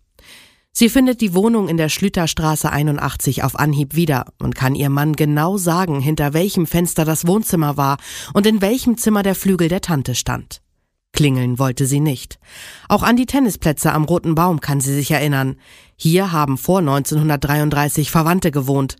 Sie 0.72 0.88
findet 0.88 1.20
die 1.20 1.34
Wohnung 1.34 1.68
in 1.68 1.76
der 1.76 1.90
Schlüterstraße 1.90 2.72
81 2.72 3.44
auf 3.44 3.58
Anhieb 3.58 3.94
wieder 3.94 4.24
und 4.38 4.54
kann 4.54 4.74
ihr 4.74 4.88
Mann 4.88 5.12
genau 5.12 5.58
sagen, 5.58 6.00
hinter 6.00 6.32
welchem 6.32 6.66
Fenster 6.66 7.04
das 7.04 7.26
Wohnzimmer 7.26 7.76
war 7.76 7.98
und 8.32 8.46
in 8.46 8.62
welchem 8.62 8.96
Zimmer 8.96 9.22
der 9.22 9.34
Flügel 9.34 9.68
der 9.68 9.82
Tante 9.82 10.14
stand. 10.14 10.62
Klingeln 11.14 11.58
wollte 11.58 11.86
sie 11.86 12.00
nicht. 12.00 12.38
Auch 12.88 13.02
an 13.02 13.16
die 13.16 13.26
Tennisplätze 13.26 13.92
am 13.92 14.04
Roten 14.04 14.34
Baum 14.34 14.60
kann 14.60 14.80
sie 14.80 14.92
sich 14.92 15.10
erinnern. 15.10 15.56
Hier 15.96 16.32
haben 16.32 16.58
vor 16.58 16.80
1933 16.80 18.10
Verwandte 18.10 18.50
gewohnt. 18.50 18.96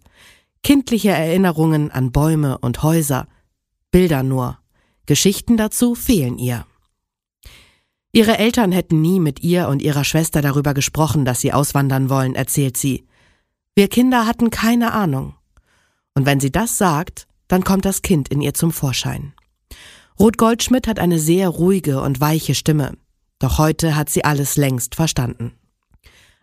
Kindliche 0.62 1.10
Erinnerungen 1.10 1.90
an 1.90 2.12
Bäume 2.12 2.58
und 2.58 2.82
Häuser. 2.82 3.26
Bilder 3.90 4.22
nur. 4.22 4.58
Geschichten 5.06 5.56
dazu 5.56 5.94
fehlen 5.94 6.38
ihr. 6.38 6.66
Ihre 8.12 8.38
Eltern 8.38 8.70
hätten 8.70 9.00
nie 9.00 9.18
mit 9.18 9.42
ihr 9.42 9.68
und 9.68 9.82
ihrer 9.82 10.04
Schwester 10.04 10.40
darüber 10.40 10.72
gesprochen, 10.72 11.24
dass 11.24 11.40
sie 11.40 11.52
auswandern 11.52 12.08
wollen, 12.08 12.34
erzählt 12.34 12.76
sie. 12.76 13.06
Wir 13.74 13.88
Kinder 13.88 14.26
hatten 14.26 14.50
keine 14.50 14.92
Ahnung. 14.92 15.34
Und 16.14 16.24
wenn 16.24 16.38
sie 16.38 16.52
das 16.52 16.78
sagt, 16.78 17.26
dann 17.48 17.64
kommt 17.64 17.84
das 17.84 18.02
Kind 18.02 18.28
in 18.28 18.40
ihr 18.40 18.54
zum 18.54 18.70
Vorschein. 18.70 19.34
Ruth 20.18 20.38
Goldschmidt 20.38 20.86
hat 20.86 21.00
eine 21.00 21.18
sehr 21.18 21.48
ruhige 21.48 22.00
und 22.00 22.20
weiche 22.20 22.54
Stimme. 22.54 22.96
Doch 23.40 23.58
heute 23.58 23.96
hat 23.96 24.10
sie 24.10 24.24
alles 24.24 24.56
längst 24.56 24.94
verstanden. 24.94 25.52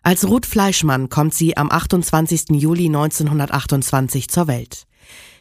Als 0.03 0.27
Ruth 0.27 0.47
Fleischmann 0.47 1.09
kommt 1.09 1.35
sie 1.35 1.57
am 1.57 1.71
28. 1.71 2.49
Juli 2.53 2.87
1928 2.87 4.29
zur 4.29 4.47
Welt. 4.47 4.87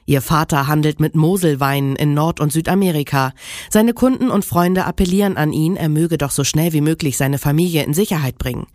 Ihr 0.04 0.20
Vater 0.20 0.66
handelt 0.66 1.00
mit 1.00 1.14
Moselweinen 1.14 1.96
in 1.96 2.12
Nord- 2.12 2.40
und 2.40 2.52
Südamerika. 2.52 3.32
Seine 3.70 3.94
Kunden 3.94 4.28
und 4.28 4.44
Freunde 4.44 4.84
appellieren 4.84 5.38
an 5.38 5.54
ihn, 5.54 5.76
er 5.76 5.88
möge 5.88 6.18
doch 6.18 6.30
so 6.30 6.44
schnell 6.44 6.74
wie 6.74 6.82
möglich 6.82 7.16
seine 7.16 7.38
Familie 7.38 7.84
in 7.84 7.94
Sicherheit 7.94 8.36
bringen. 8.36 8.66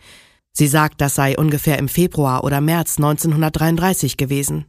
Sie 0.53 0.67
sagt, 0.67 1.01
das 1.01 1.13
sei 1.13 1.37
ungefähr 1.37 1.77
im 1.77 1.87
Februar 1.87 2.43
oder 2.43 2.61
März 2.61 2.97
1933 2.97 4.17
gewesen. 4.17 4.65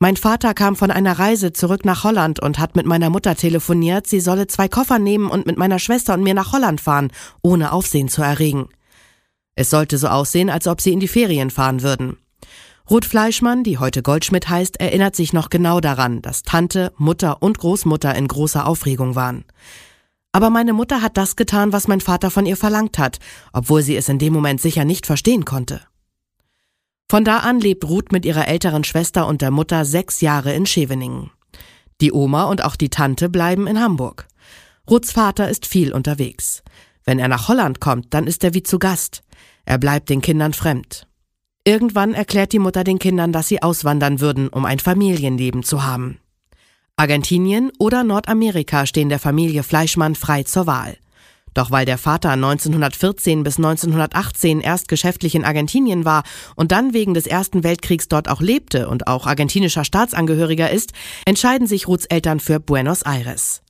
Mein 0.00 0.16
Vater 0.16 0.54
kam 0.54 0.74
von 0.74 0.90
einer 0.90 1.20
Reise 1.20 1.52
zurück 1.52 1.84
nach 1.84 2.02
Holland 2.02 2.42
und 2.42 2.58
hat 2.58 2.74
mit 2.74 2.86
meiner 2.86 3.10
Mutter 3.10 3.36
telefoniert, 3.36 4.08
sie 4.08 4.20
solle 4.20 4.48
zwei 4.48 4.66
Koffer 4.66 4.98
nehmen 4.98 5.30
und 5.30 5.46
mit 5.46 5.56
meiner 5.56 5.78
Schwester 5.78 6.14
und 6.14 6.24
mir 6.24 6.34
nach 6.34 6.52
Holland 6.52 6.80
fahren, 6.80 7.12
ohne 7.42 7.70
Aufsehen 7.70 8.08
zu 8.08 8.22
erregen. 8.22 8.68
Es 9.56 9.70
sollte 9.70 9.98
so 9.98 10.06
aussehen, 10.06 10.50
als 10.50 10.68
ob 10.68 10.80
sie 10.80 10.92
in 10.92 11.00
die 11.00 11.08
Ferien 11.08 11.50
fahren 11.50 11.82
würden. 11.82 12.18
Ruth 12.88 13.04
Fleischmann, 13.04 13.64
die 13.64 13.78
heute 13.78 14.02
Goldschmidt 14.02 14.48
heißt, 14.48 14.78
erinnert 14.78 15.16
sich 15.16 15.32
noch 15.32 15.50
genau 15.50 15.80
daran, 15.80 16.22
dass 16.22 16.42
Tante, 16.42 16.92
Mutter 16.98 17.42
und 17.42 17.58
Großmutter 17.58 18.14
in 18.14 18.28
großer 18.28 18.64
Aufregung 18.64 19.16
waren. 19.16 19.44
Aber 20.30 20.50
meine 20.50 20.72
Mutter 20.72 21.02
hat 21.02 21.16
das 21.16 21.34
getan, 21.34 21.72
was 21.72 21.88
mein 21.88 22.00
Vater 22.00 22.30
von 22.30 22.46
ihr 22.46 22.56
verlangt 22.56 22.98
hat, 22.98 23.18
obwohl 23.52 23.82
sie 23.82 23.96
es 23.96 24.08
in 24.08 24.20
dem 24.20 24.34
Moment 24.34 24.60
sicher 24.60 24.84
nicht 24.84 25.06
verstehen 25.06 25.44
konnte. 25.44 25.80
Von 27.08 27.24
da 27.24 27.38
an 27.38 27.58
lebt 27.58 27.84
Ruth 27.84 28.12
mit 28.12 28.24
ihrer 28.24 28.46
älteren 28.46 28.84
Schwester 28.84 29.26
und 29.26 29.40
der 29.40 29.50
Mutter 29.50 29.84
sechs 29.84 30.20
Jahre 30.20 30.52
in 30.52 30.66
Scheveningen. 30.66 31.30
Die 32.00 32.12
Oma 32.12 32.44
und 32.44 32.62
auch 32.62 32.76
die 32.76 32.90
Tante 32.90 33.28
bleiben 33.28 33.66
in 33.66 33.80
Hamburg. 33.80 34.28
Ruths 34.88 35.12
Vater 35.12 35.48
ist 35.48 35.66
viel 35.66 35.92
unterwegs. 35.92 36.62
Wenn 37.04 37.18
er 37.18 37.28
nach 37.28 37.48
Holland 37.48 37.80
kommt, 37.80 38.12
dann 38.12 38.26
ist 38.26 38.44
er 38.44 38.54
wie 38.54 38.62
zu 38.62 38.78
Gast. 38.78 39.22
Er 39.66 39.78
bleibt 39.78 40.08
den 40.08 40.22
Kindern 40.22 40.54
fremd. 40.54 41.06
Irgendwann 41.64 42.14
erklärt 42.14 42.52
die 42.52 42.60
Mutter 42.60 42.84
den 42.84 43.00
Kindern, 43.00 43.32
dass 43.32 43.48
sie 43.48 43.62
auswandern 43.62 44.20
würden, 44.20 44.48
um 44.48 44.64
ein 44.64 44.78
Familienleben 44.78 45.64
zu 45.64 45.84
haben. 45.84 46.18
Argentinien 46.94 47.72
oder 47.78 48.04
Nordamerika 48.04 48.86
stehen 48.86 49.08
der 49.08 49.18
Familie 49.18 49.64
Fleischmann 49.64 50.14
frei 50.14 50.44
zur 50.44 50.66
Wahl. 50.68 50.96
Doch 51.52 51.70
weil 51.70 51.84
der 51.84 51.98
Vater 51.98 52.30
1914 52.30 53.42
bis 53.42 53.56
1918 53.56 54.60
erst 54.60 54.88
geschäftlich 54.88 55.34
in 55.34 55.44
Argentinien 55.44 56.04
war 56.04 56.22
und 56.54 56.70
dann 56.70 56.94
wegen 56.94 57.14
des 57.14 57.26
Ersten 57.26 57.64
Weltkriegs 57.64 58.08
dort 58.08 58.28
auch 58.28 58.40
lebte 58.40 58.88
und 58.88 59.08
auch 59.08 59.26
argentinischer 59.26 59.84
Staatsangehöriger 59.84 60.70
ist, 60.70 60.92
entscheiden 61.24 61.66
sich 61.66 61.88
Ruths 61.88 62.04
Eltern 62.06 62.40
für 62.40 62.60
Buenos 62.60 63.02
Aires. 63.02 63.62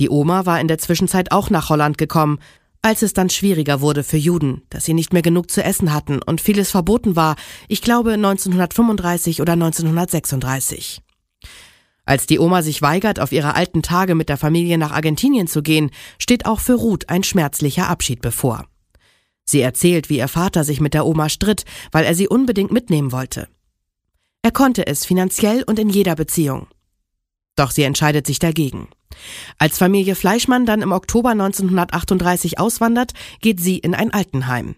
Die 0.00 0.10
Oma 0.10 0.46
war 0.46 0.60
in 0.60 0.68
der 0.68 0.78
Zwischenzeit 0.78 1.30
auch 1.30 1.50
nach 1.50 1.68
Holland 1.68 1.98
gekommen, 1.98 2.40
als 2.86 3.02
es 3.02 3.14
dann 3.14 3.30
schwieriger 3.30 3.80
wurde 3.80 4.04
für 4.04 4.16
Juden, 4.16 4.62
dass 4.70 4.84
sie 4.84 4.94
nicht 4.94 5.12
mehr 5.12 5.20
genug 5.20 5.50
zu 5.50 5.60
essen 5.60 5.92
hatten 5.92 6.22
und 6.22 6.40
vieles 6.40 6.70
verboten 6.70 7.16
war, 7.16 7.34
ich 7.66 7.82
glaube 7.82 8.12
1935 8.12 9.40
oder 9.40 9.54
1936. 9.54 11.02
Als 12.04 12.26
die 12.26 12.38
Oma 12.38 12.62
sich 12.62 12.82
weigert, 12.82 13.18
auf 13.18 13.32
ihre 13.32 13.56
alten 13.56 13.82
Tage 13.82 14.14
mit 14.14 14.28
der 14.28 14.36
Familie 14.36 14.78
nach 14.78 14.92
Argentinien 14.92 15.48
zu 15.48 15.64
gehen, 15.64 15.90
steht 16.20 16.46
auch 16.46 16.60
für 16.60 16.74
Ruth 16.74 17.08
ein 17.08 17.24
schmerzlicher 17.24 17.88
Abschied 17.88 18.20
bevor. 18.22 18.68
Sie 19.44 19.62
erzählt, 19.62 20.08
wie 20.08 20.18
ihr 20.18 20.28
Vater 20.28 20.62
sich 20.62 20.80
mit 20.80 20.94
der 20.94 21.06
Oma 21.06 21.28
stritt, 21.28 21.64
weil 21.90 22.04
er 22.04 22.14
sie 22.14 22.28
unbedingt 22.28 22.70
mitnehmen 22.70 23.10
wollte. 23.10 23.48
Er 24.42 24.52
konnte 24.52 24.86
es 24.86 25.04
finanziell 25.04 25.64
und 25.64 25.80
in 25.80 25.88
jeder 25.88 26.14
Beziehung. 26.14 26.68
Doch 27.56 27.72
sie 27.72 27.82
entscheidet 27.82 28.28
sich 28.28 28.38
dagegen. 28.38 28.86
Als 29.58 29.78
Familie 29.78 30.14
Fleischmann 30.14 30.66
dann 30.66 30.82
im 30.82 30.92
Oktober 30.92 31.30
1938 31.30 32.58
auswandert, 32.58 33.12
geht 33.40 33.60
sie 33.60 33.78
in 33.78 33.94
ein 33.94 34.12
Altenheim. 34.12 34.76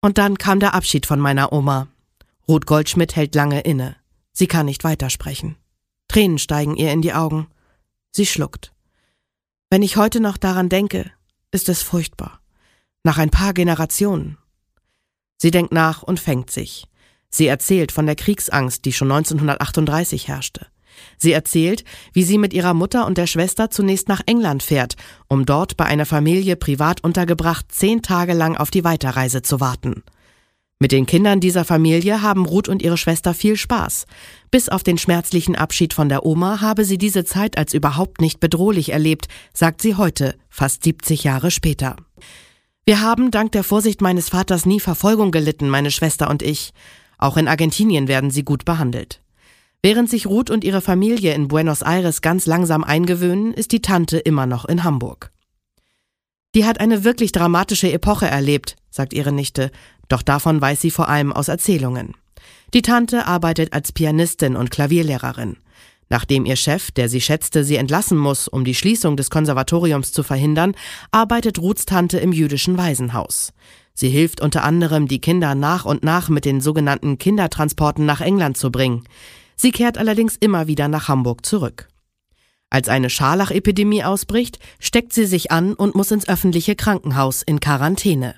Und 0.00 0.18
dann 0.18 0.38
kam 0.38 0.60
der 0.60 0.74
Abschied 0.74 1.06
von 1.06 1.20
meiner 1.20 1.52
Oma. 1.52 1.88
Ruth 2.48 2.66
Goldschmidt 2.66 3.16
hält 3.16 3.34
lange 3.34 3.60
inne. 3.60 3.96
Sie 4.32 4.46
kann 4.46 4.66
nicht 4.66 4.84
weitersprechen. 4.84 5.56
Tränen 6.08 6.38
steigen 6.38 6.76
ihr 6.76 6.92
in 6.92 7.02
die 7.02 7.14
Augen. 7.14 7.48
Sie 8.10 8.26
schluckt. 8.26 8.72
Wenn 9.70 9.82
ich 9.82 9.96
heute 9.96 10.20
noch 10.20 10.36
daran 10.36 10.68
denke, 10.68 11.10
ist 11.50 11.68
es 11.68 11.82
furchtbar. 11.82 12.40
Nach 13.04 13.18
ein 13.18 13.30
paar 13.30 13.54
Generationen. 13.54 14.38
Sie 15.38 15.50
denkt 15.50 15.72
nach 15.72 16.02
und 16.02 16.20
fängt 16.20 16.50
sich. 16.50 16.86
Sie 17.30 17.46
erzählt 17.46 17.92
von 17.92 18.06
der 18.06 18.16
Kriegsangst, 18.16 18.84
die 18.84 18.92
schon 18.92 19.10
1938 19.10 20.28
herrschte. 20.28 20.66
Sie 21.18 21.32
erzählt, 21.32 21.84
wie 22.12 22.24
sie 22.24 22.38
mit 22.38 22.52
ihrer 22.52 22.74
Mutter 22.74 23.06
und 23.06 23.18
der 23.18 23.26
Schwester 23.26 23.70
zunächst 23.70 24.08
nach 24.08 24.22
England 24.26 24.62
fährt, 24.62 24.96
um 25.28 25.46
dort 25.46 25.76
bei 25.76 25.84
einer 25.84 26.06
Familie 26.06 26.56
privat 26.56 27.02
untergebracht 27.04 27.66
zehn 27.70 28.02
Tage 28.02 28.34
lang 28.34 28.56
auf 28.56 28.70
die 28.70 28.84
Weiterreise 28.84 29.42
zu 29.42 29.60
warten. 29.60 30.02
Mit 30.82 30.90
den 30.90 31.06
Kindern 31.06 31.38
dieser 31.38 31.64
Familie 31.64 32.22
haben 32.22 32.44
Ruth 32.44 32.68
und 32.68 32.82
ihre 32.82 32.96
Schwester 32.96 33.34
viel 33.34 33.56
Spaß. 33.56 34.04
Bis 34.50 34.68
auf 34.68 34.82
den 34.82 34.98
schmerzlichen 34.98 35.54
Abschied 35.54 35.94
von 35.94 36.08
der 36.08 36.26
Oma 36.26 36.60
habe 36.60 36.84
sie 36.84 36.98
diese 36.98 37.24
Zeit 37.24 37.56
als 37.56 37.72
überhaupt 37.72 38.20
nicht 38.20 38.40
bedrohlich 38.40 38.90
erlebt, 38.90 39.28
sagt 39.54 39.80
sie 39.80 39.94
heute, 39.94 40.34
fast 40.48 40.82
70 40.82 41.22
Jahre 41.22 41.52
später. 41.52 41.94
Wir 42.84 43.00
haben 43.00 43.30
dank 43.30 43.52
der 43.52 43.62
Vorsicht 43.62 44.00
meines 44.00 44.30
Vaters 44.30 44.66
nie 44.66 44.80
Verfolgung 44.80 45.30
gelitten, 45.30 45.68
meine 45.68 45.92
Schwester 45.92 46.28
und 46.28 46.42
ich. 46.42 46.72
Auch 47.16 47.36
in 47.36 47.46
Argentinien 47.46 48.08
werden 48.08 48.32
sie 48.32 48.42
gut 48.42 48.64
behandelt. 48.64 49.21
Während 49.84 50.08
sich 50.08 50.26
Ruth 50.28 50.48
und 50.48 50.62
ihre 50.62 50.80
Familie 50.80 51.34
in 51.34 51.48
Buenos 51.48 51.82
Aires 51.82 52.22
ganz 52.22 52.46
langsam 52.46 52.84
eingewöhnen, 52.84 53.52
ist 53.52 53.72
die 53.72 53.82
Tante 53.82 54.18
immer 54.18 54.46
noch 54.46 54.64
in 54.64 54.84
Hamburg. 54.84 55.32
Die 56.54 56.64
hat 56.64 56.78
eine 56.78 57.02
wirklich 57.02 57.32
dramatische 57.32 57.90
Epoche 57.90 58.26
erlebt, 58.26 58.76
sagt 58.90 59.12
ihre 59.12 59.32
Nichte, 59.32 59.72
doch 60.08 60.22
davon 60.22 60.60
weiß 60.60 60.80
sie 60.80 60.92
vor 60.92 61.08
allem 61.08 61.32
aus 61.32 61.48
Erzählungen. 61.48 62.14
Die 62.74 62.82
Tante 62.82 63.26
arbeitet 63.26 63.72
als 63.72 63.90
Pianistin 63.90 64.54
und 64.54 64.70
Klavierlehrerin. 64.70 65.56
Nachdem 66.08 66.44
ihr 66.44 66.56
Chef, 66.56 66.90
der 66.92 67.08
sie 67.08 67.20
schätzte, 67.20 67.64
sie 67.64 67.76
entlassen 67.76 68.18
muss, 68.18 68.46
um 68.46 68.64
die 68.64 68.74
Schließung 68.74 69.16
des 69.16 69.30
Konservatoriums 69.30 70.12
zu 70.12 70.22
verhindern, 70.22 70.74
arbeitet 71.10 71.58
Ruths 71.58 71.86
Tante 71.86 72.18
im 72.18 72.32
jüdischen 72.32 72.76
Waisenhaus. 72.76 73.52
Sie 73.94 74.10
hilft 74.10 74.40
unter 74.40 74.62
anderem, 74.62 75.08
die 75.08 75.20
Kinder 75.20 75.54
nach 75.54 75.86
und 75.86 76.04
nach 76.04 76.28
mit 76.28 76.44
den 76.44 76.60
sogenannten 76.60 77.18
Kindertransporten 77.18 78.06
nach 78.06 78.20
England 78.20 78.56
zu 78.56 78.70
bringen. 78.70 79.04
Sie 79.56 79.70
kehrt 79.70 79.98
allerdings 79.98 80.36
immer 80.36 80.66
wieder 80.66 80.88
nach 80.88 81.08
Hamburg 81.08 81.44
zurück. 81.46 81.88
Als 82.70 82.88
eine 82.88 83.10
Scharlachepidemie 83.10 84.02
ausbricht, 84.02 84.58
steckt 84.80 85.12
sie 85.12 85.26
sich 85.26 85.50
an 85.50 85.74
und 85.74 85.94
muss 85.94 86.10
ins 86.10 86.28
öffentliche 86.28 86.74
Krankenhaus 86.74 87.42
in 87.42 87.60
Quarantäne. 87.60 88.34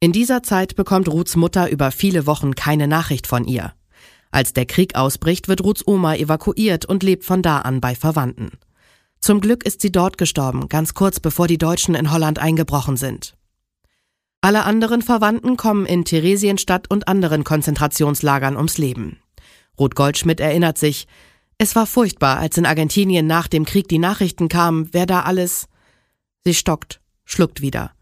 In 0.00 0.12
dieser 0.12 0.42
Zeit 0.42 0.76
bekommt 0.76 1.08
Ruths 1.08 1.36
Mutter 1.36 1.70
über 1.70 1.90
viele 1.90 2.26
Wochen 2.26 2.54
keine 2.54 2.86
Nachricht 2.86 3.26
von 3.26 3.44
ihr. 3.44 3.72
Als 4.30 4.52
der 4.52 4.66
Krieg 4.66 4.94
ausbricht, 4.94 5.48
wird 5.48 5.64
Ruths 5.64 5.86
Oma 5.86 6.14
evakuiert 6.14 6.84
und 6.84 7.02
lebt 7.02 7.24
von 7.24 7.42
da 7.42 7.60
an 7.60 7.80
bei 7.80 7.94
Verwandten. 7.94 8.50
Zum 9.20 9.40
Glück 9.40 9.64
ist 9.64 9.80
sie 9.80 9.90
dort 9.90 10.18
gestorben, 10.18 10.68
ganz 10.68 10.94
kurz 10.94 11.18
bevor 11.18 11.48
die 11.48 11.58
Deutschen 11.58 11.94
in 11.94 12.12
Holland 12.12 12.38
eingebrochen 12.38 12.96
sind. 12.96 13.34
Alle 14.40 14.64
anderen 14.64 15.02
Verwandten 15.02 15.56
kommen 15.56 15.86
in 15.86 16.04
Theresienstadt 16.04 16.88
und 16.90 17.08
anderen 17.08 17.42
Konzentrationslagern 17.42 18.56
ums 18.56 18.78
Leben. 18.78 19.18
Ruth 19.78 19.94
Goldschmidt 19.94 20.40
erinnert 20.40 20.78
sich, 20.78 21.06
es 21.58 21.74
war 21.74 21.86
furchtbar, 21.86 22.38
als 22.38 22.56
in 22.56 22.66
Argentinien 22.66 23.26
nach 23.26 23.48
dem 23.48 23.64
Krieg 23.64 23.88
die 23.88 23.98
Nachrichten 23.98 24.48
kamen, 24.48 24.88
wer 24.92 25.06
da 25.06 25.22
alles. 25.22 25.68
Sie 26.44 26.54
stockt, 26.54 27.00
schluckt 27.24 27.60
wieder. 27.60 27.92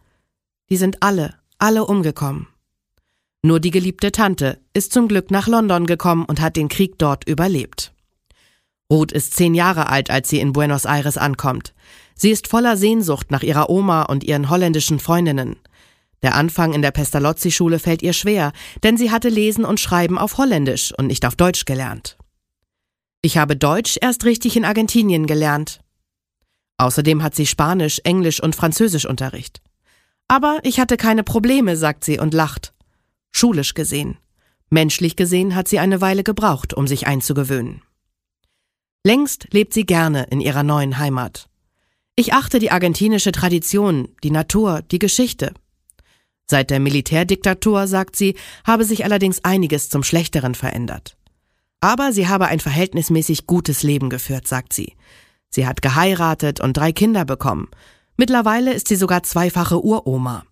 Die 0.68 0.76
sind 0.76 1.02
alle, 1.02 1.34
alle 1.58 1.86
umgekommen. 1.86 2.48
Nur 3.42 3.60
die 3.60 3.70
geliebte 3.70 4.12
Tante 4.12 4.58
ist 4.74 4.92
zum 4.92 5.08
Glück 5.08 5.30
nach 5.30 5.46
London 5.46 5.86
gekommen 5.86 6.24
und 6.24 6.40
hat 6.40 6.56
den 6.56 6.68
Krieg 6.68 6.98
dort 6.98 7.26
überlebt. 7.28 7.94
Ruth 8.90 9.12
ist 9.12 9.34
zehn 9.34 9.54
Jahre 9.54 9.88
alt, 9.88 10.10
als 10.10 10.28
sie 10.28 10.40
in 10.40 10.52
Buenos 10.52 10.84
Aires 10.84 11.16
ankommt. 11.16 11.74
Sie 12.14 12.30
ist 12.30 12.48
voller 12.48 12.76
Sehnsucht 12.76 13.30
nach 13.30 13.42
ihrer 13.42 13.70
Oma 13.70 14.02
und 14.02 14.24
ihren 14.24 14.50
holländischen 14.50 14.98
Freundinnen. 14.98 15.56
Der 16.22 16.34
Anfang 16.34 16.72
in 16.72 16.82
der 16.82 16.90
Pestalozzi-Schule 16.90 17.78
fällt 17.78 18.02
ihr 18.02 18.12
schwer, 18.12 18.52
denn 18.82 18.96
sie 18.96 19.10
hatte 19.10 19.28
Lesen 19.28 19.64
und 19.64 19.80
Schreiben 19.80 20.18
auf 20.18 20.38
Holländisch 20.38 20.92
und 20.96 21.06
nicht 21.06 21.26
auf 21.26 21.36
Deutsch 21.36 21.64
gelernt. 21.64 22.16
Ich 23.22 23.38
habe 23.38 23.56
Deutsch 23.56 23.98
erst 24.00 24.24
richtig 24.24 24.56
in 24.56 24.64
Argentinien 24.64 25.26
gelernt. 25.26 25.80
Außerdem 26.78 27.22
hat 27.22 27.34
sie 27.34 27.46
Spanisch, 27.46 28.00
Englisch 28.04 28.42
und 28.42 28.54
Französisch 28.54 29.06
Unterricht. 29.06 29.60
Aber 30.28 30.58
ich 30.62 30.80
hatte 30.80 30.96
keine 30.96 31.22
Probleme, 31.22 31.76
sagt 31.76 32.04
sie 32.04 32.18
und 32.18 32.34
lacht. 32.34 32.74
Schulisch 33.32 33.74
gesehen. 33.74 34.18
Menschlich 34.70 35.16
gesehen 35.16 35.54
hat 35.54 35.68
sie 35.68 35.78
eine 35.78 36.00
Weile 36.00 36.24
gebraucht, 36.24 36.74
um 36.74 36.86
sich 36.86 37.06
einzugewöhnen. 37.06 37.82
Längst 39.04 39.48
lebt 39.52 39.72
sie 39.72 39.86
gerne 39.86 40.24
in 40.30 40.40
ihrer 40.40 40.64
neuen 40.64 40.98
Heimat. 40.98 41.48
Ich 42.16 42.32
achte 42.32 42.58
die 42.58 42.72
argentinische 42.72 43.30
Tradition, 43.30 44.08
die 44.24 44.30
Natur, 44.30 44.82
die 44.90 44.98
Geschichte. 44.98 45.52
Seit 46.48 46.70
der 46.70 46.80
Militärdiktatur, 46.80 47.86
sagt 47.88 48.16
sie, 48.16 48.36
habe 48.64 48.84
sich 48.84 49.04
allerdings 49.04 49.44
einiges 49.44 49.88
zum 49.88 50.02
Schlechteren 50.02 50.54
verändert. 50.54 51.16
Aber 51.80 52.12
sie 52.12 52.28
habe 52.28 52.46
ein 52.46 52.60
verhältnismäßig 52.60 53.46
gutes 53.46 53.82
Leben 53.82 54.10
geführt, 54.10 54.46
sagt 54.46 54.72
sie. 54.72 54.94
Sie 55.50 55.66
hat 55.66 55.82
geheiratet 55.82 56.60
und 56.60 56.76
drei 56.76 56.92
Kinder 56.92 57.24
bekommen. 57.24 57.68
Mittlerweile 58.16 58.72
ist 58.72 58.88
sie 58.88 58.96
sogar 58.96 59.22
zweifache 59.22 59.84
Uroma. 59.84 60.44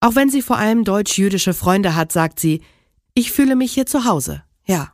Auch 0.00 0.14
wenn 0.14 0.30
sie 0.30 0.42
vor 0.42 0.58
allem 0.58 0.84
deutsch-jüdische 0.84 1.54
Freunde 1.54 1.94
hat, 1.94 2.12
sagt 2.12 2.38
sie, 2.38 2.62
ich 3.14 3.32
fühle 3.32 3.56
mich 3.56 3.72
hier 3.72 3.86
zu 3.86 4.04
Hause, 4.04 4.42
ja. 4.64 4.92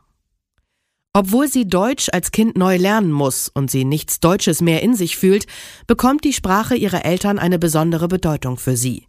Obwohl 1.13 1.49
sie 1.49 1.67
Deutsch 1.67 2.07
als 2.13 2.31
Kind 2.31 2.57
neu 2.57 2.77
lernen 2.77 3.11
muss 3.11 3.49
und 3.49 3.69
sie 3.69 3.83
nichts 3.83 4.21
Deutsches 4.21 4.61
mehr 4.61 4.81
in 4.81 4.95
sich 4.95 5.17
fühlt, 5.17 5.45
bekommt 5.85 6.23
die 6.23 6.31
Sprache 6.31 6.75
ihrer 6.75 7.03
Eltern 7.03 7.39
eine 7.39 7.59
besondere 7.59 8.07
Bedeutung 8.07 8.57
für 8.57 8.77
sie. 8.77 9.07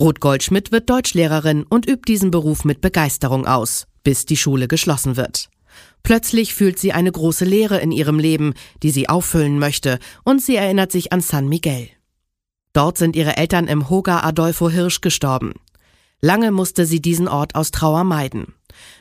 Ruth 0.00 0.20
Goldschmidt 0.20 0.72
wird 0.72 0.90
Deutschlehrerin 0.90 1.62
und 1.62 1.88
übt 1.88 2.02
diesen 2.08 2.30
Beruf 2.32 2.64
mit 2.64 2.80
Begeisterung 2.80 3.46
aus, 3.46 3.86
bis 4.02 4.26
die 4.26 4.36
Schule 4.36 4.66
geschlossen 4.66 5.16
wird. 5.16 5.48
Plötzlich 6.02 6.52
fühlt 6.52 6.78
sie 6.78 6.92
eine 6.92 7.12
große 7.12 7.44
Leere 7.44 7.78
in 7.78 7.92
ihrem 7.92 8.18
Leben, 8.18 8.54
die 8.82 8.90
sie 8.90 9.08
auffüllen 9.08 9.58
möchte, 9.58 9.98
und 10.24 10.42
sie 10.42 10.56
erinnert 10.56 10.92
sich 10.92 11.12
an 11.12 11.20
San 11.20 11.48
Miguel. 11.48 11.88
Dort 12.72 12.98
sind 12.98 13.14
ihre 13.14 13.36
Eltern 13.36 13.68
im 13.68 13.88
Hoga 13.88 14.20
Adolfo 14.20 14.68
Hirsch 14.68 15.00
gestorben. 15.00 15.54
Lange 16.20 16.50
musste 16.50 16.86
sie 16.86 17.00
diesen 17.00 17.28
Ort 17.28 17.54
aus 17.54 17.70
Trauer 17.70 18.02
meiden. 18.02 18.54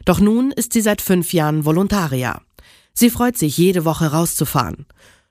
Doch 0.05 0.19
nun 0.19 0.51
ist 0.51 0.73
sie 0.73 0.81
seit 0.81 1.01
fünf 1.01 1.33
Jahren 1.33 1.65
Volontaria. 1.65 2.41
Sie 2.93 3.09
freut 3.09 3.37
sich, 3.37 3.57
jede 3.57 3.83
Woche 3.83 4.11
rauszufahren. 4.11 4.85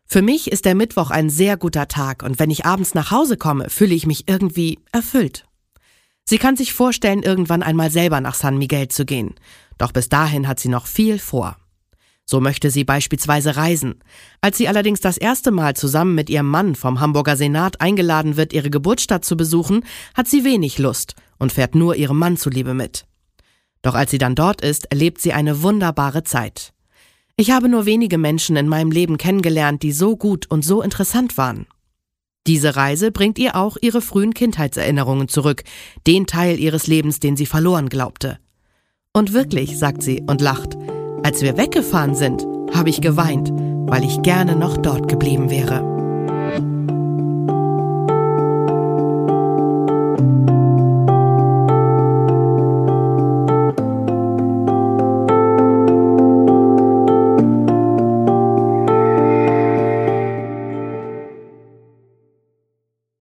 Für 0.06 0.22
mich 0.22 0.50
ist 0.50 0.64
der 0.64 0.74
Mittwoch 0.74 1.10
ein 1.10 1.30
sehr 1.30 1.56
guter 1.56 1.86
Tag 1.86 2.24
und 2.24 2.38
wenn 2.40 2.50
ich 2.50 2.66
abends 2.66 2.94
nach 2.94 3.12
Hause 3.12 3.36
komme, 3.36 3.70
fühle 3.70 3.94
ich 3.94 4.06
mich 4.06 4.28
irgendwie 4.28 4.80
erfüllt. 4.90 5.44
Sie 6.24 6.38
kann 6.38 6.56
sich 6.56 6.72
vorstellen, 6.72 7.22
irgendwann 7.22 7.62
einmal 7.62 7.90
selber 7.90 8.20
nach 8.20 8.34
San 8.34 8.58
Miguel 8.58 8.88
zu 8.88 9.04
gehen. 9.04 9.34
Doch 9.78 9.92
bis 9.92 10.08
dahin 10.08 10.46
hat 10.48 10.60
sie 10.60 10.68
noch 10.68 10.86
viel 10.86 11.18
vor. 11.18 11.56
So 12.24 12.40
möchte 12.40 12.70
sie 12.70 12.84
beispielsweise 12.84 13.56
reisen. 13.56 13.96
Als 14.40 14.56
sie 14.56 14.68
allerdings 14.68 15.00
das 15.00 15.18
erste 15.18 15.50
Mal 15.50 15.74
zusammen 15.74 16.14
mit 16.14 16.30
ihrem 16.30 16.48
Mann 16.48 16.74
vom 16.76 17.00
Hamburger 17.00 17.36
Senat 17.36 17.80
eingeladen 17.80 18.36
wird, 18.36 18.52
ihre 18.52 18.70
Geburtsstadt 18.70 19.24
zu 19.24 19.36
besuchen, 19.36 19.84
hat 20.14 20.28
sie 20.28 20.44
wenig 20.44 20.78
Lust 20.78 21.14
und 21.38 21.52
fährt 21.52 21.74
nur 21.74 21.96
ihrem 21.96 22.18
Mann 22.18 22.36
zuliebe 22.36 22.74
mit. 22.74 23.06
Doch 23.82 23.94
als 23.94 24.12
sie 24.12 24.18
dann 24.18 24.36
dort 24.36 24.60
ist, 24.60 24.86
erlebt 24.86 25.20
sie 25.20 25.32
eine 25.32 25.62
wunderbare 25.62 26.22
Zeit. 26.22 26.72
Ich 27.36 27.50
habe 27.50 27.68
nur 27.68 27.86
wenige 27.86 28.18
Menschen 28.18 28.56
in 28.56 28.68
meinem 28.68 28.92
Leben 28.92 29.18
kennengelernt, 29.18 29.82
die 29.82 29.92
so 29.92 30.16
gut 30.16 30.48
und 30.48 30.64
so 30.64 30.82
interessant 30.82 31.36
waren. 31.36 31.66
Diese 32.46 32.74
Reise 32.74 33.12
bringt 33.12 33.38
ihr 33.38 33.54
auch 33.54 33.76
ihre 33.80 34.00
frühen 34.00 34.34
Kindheitserinnerungen 34.34 35.28
zurück, 35.28 35.62
den 36.06 36.26
Teil 36.26 36.58
ihres 36.58 36.86
Lebens, 36.86 37.20
den 37.20 37.36
sie 37.36 37.46
verloren 37.46 37.88
glaubte. 37.88 38.38
Und 39.12 39.32
wirklich, 39.32 39.78
sagt 39.78 40.02
sie 40.02 40.22
und 40.26 40.40
lacht, 40.40 40.76
als 41.22 41.42
wir 41.42 41.56
weggefahren 41.56 42.14
sind, 42.14 42.44
habe 42.74 42.90
ich 42.90 43.00
geweint, 43.00 43.50
weil 43.52 44.04
ich 44.04 44.22
gerne 44.22 44.56
noch 44.56 44.76
dort 44.76 45.08
geblieben 45.08 45.50
wäre. 45.50 45.91